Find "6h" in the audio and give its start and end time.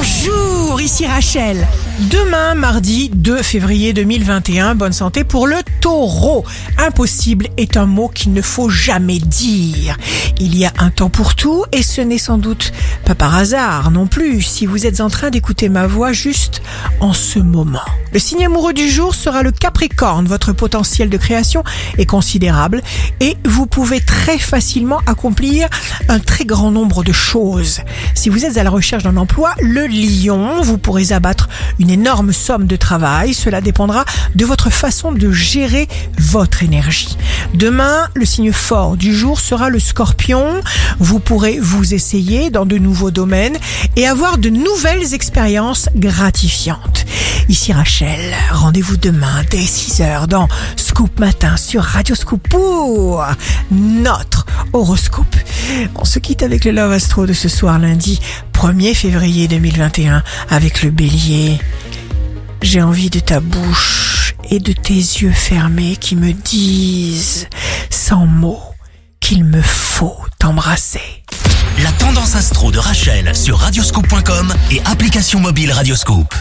49.58-50.26